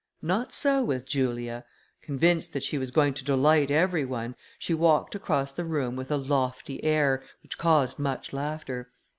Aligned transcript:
Not 0.23 0.51
so 0.51 0.83
with 0.83 1.05
Julia: 1.05 1.63
convinced 2.01 2.53
that 2.53 2.63
she 2.63 2.79
was 2.79 2.89
going 2.89 3.13
to 3.13 3.23
delight 3.23 3.69
every 3.69 4.03
one, 4.03 4.33
she 4.57 4.73
walked 4.73 5.13
across 5.13 5.51
the 5.51 5.63
room 5.63 5.95
with 5.95 6.09
a 6.09 6.17
lofty 6.17 6.83
air, 6.83 7.21
which 7.43 7.59
caused 7.59 7.99
much 7.99 8.33
laughter. 8.33 8.89